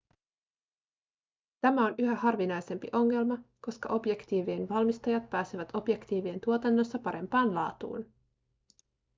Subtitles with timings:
[1.61, 8.13] tämä on yhä harvinaisempi ongelma koska objektiivien valmistajat pääsevät objektiivien tuotannossa parempaan laatuun